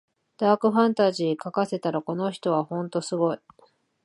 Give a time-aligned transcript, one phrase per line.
[0.39, 3.39] ダークファンタジー書かせたらこの人はほんとすごい